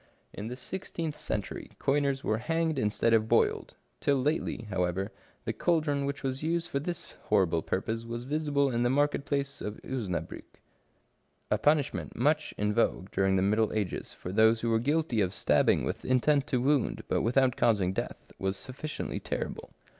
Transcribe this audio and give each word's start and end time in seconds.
In 0.33 0.47
the 0.47 0.55
sixteenth 0.55 1.15
century, 1.15 1.73
coiners 1.77 2.23
were 2.23 2.39
hanged 2.39 2.79
instead 2.79 3.13
of 3.13 3.29
boiled: 3.29 3.75
til! 3.99 4.19
lately, 4.19 4.63
however, 4.71 5.11
the 5.45 5.53
caldron 5.53 6.05
which 6.05 6.23
was 6.23 6.41
used 6.41 6.69
for 6.71 6.79
this 6.79 7.11
horrible 7.25 7.61
purpose 7.61 8.03
was 8.03 8.23
visible 8.23 8.71
in 8.71 8.81
the 8.81 8.89
market 8.89 9.25
place 9.25 9.61
of 9.61 9.79
Osnabriick. 9.83 10.59
A 11.51 11.59
punishment 11.59 12.15
much 12.15 12.51
in 12.57 12.73
vogue 12.73 13.11
during 13.11 13.35
the 13.35 13.43
middle 13.43 13.71
ages 13.73 14.11
for 14.11 14.31
those 14.31 14.61
who 14.61 14.71
were 14.71 14.79
guilty 14.79 15.21
of 15.21 15.35
stabbing 15.35 15.83
with 15.83 16.03
intent 16.03 16.47
to 16.47 16.57
wound, 16.59 17.03
but 17.07 17.21
without 17.21 17.55
causing 17.55 17.93
death, 17.93 18.31
was 18.39 18.57
sufficiently 18.57 19.19
terrible. 19.19 19.69